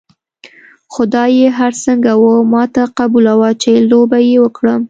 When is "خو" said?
0.91-1.01